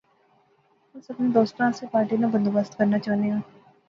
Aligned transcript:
اس 0.95 1.09
اپنے 1.11 1.27
دوستاں 1.35 1.67
آسے 1.69 1.85
پارٹی 1.91 2.15
ناں 2.21 2.29
بندوبست 2.33 2.77
کرنا 2.77 2.99
چاہنے 3.05 3.31
آں 3.33 3.39